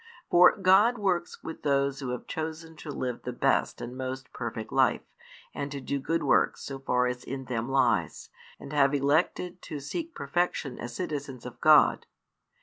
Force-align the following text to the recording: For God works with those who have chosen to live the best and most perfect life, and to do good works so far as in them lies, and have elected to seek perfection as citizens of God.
For 0.31 0.57
God 0.57 0.97
works 0.97 1.43
with 1.43 1.61
those 1.61 1.99
who 1.99 2.09
have 2.09 2.25
chosen 2.25 2.75
to 2.77 2.89
live 2.89 3.21
the 3.21 3.31
best 3.31 3.81
and 3.81 3.95
most 3.95 4.33
perfect 4.33 4.71
life, 4.73 5.03
and 5.53 5.69
to 5.71 5.79
do 5.79 5.99
good 5.99 6.23
works 6.23 6.63
so 6.63 6.79
far 6.79 7.05
as 7.05 7.23
in 7.23 7.45
them 7.45 7.69
lies, 7.69 8.29
and 8.59 8.73
have 8.73 8.95
elected 8.95 9.61
to 9.61 9.79
seek 9.79 10.15
perfection 10.15 10.79
as 10.79 10.95
citizens 10.95 11.45
of 11.45 11.61
God. 11.61 12.07